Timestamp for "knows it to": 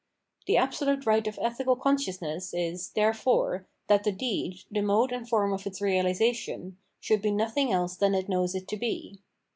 8.27-8.77